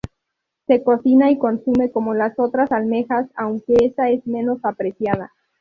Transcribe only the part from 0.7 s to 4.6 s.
cocina y consume como las otras almejas, aunque esta es menos